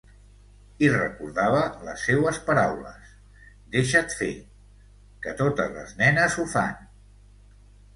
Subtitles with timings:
[0.87, 3.13] I recordava les seues paraules,
[3.77, 4.33] deixa't fer,
[5.27, 6.87] que totes les nenes ho fan...